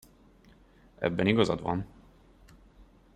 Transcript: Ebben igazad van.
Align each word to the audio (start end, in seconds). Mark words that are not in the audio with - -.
Ebben 0.99 1.27
igazad 1.27 1.61
van. 1.61 1.85